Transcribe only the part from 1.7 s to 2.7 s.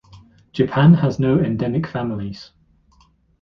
families.